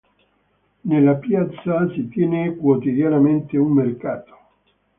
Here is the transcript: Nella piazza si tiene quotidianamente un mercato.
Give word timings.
Nella 0.81 1.13
piazza 1.17 1.87
si 1.91 2.07
tiene 2.07 2.55
quotidianamente 2.55 3.55
un 3.59 3.71
mercato. 3.73 4.33